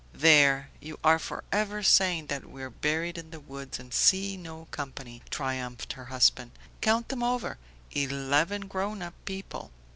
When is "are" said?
1.03-1.19, 2.63-2.71